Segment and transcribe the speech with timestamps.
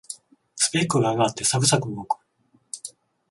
[0.55, 2.17] スペックが上がってサクサク動く